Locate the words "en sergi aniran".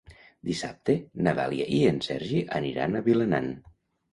1.91-2.97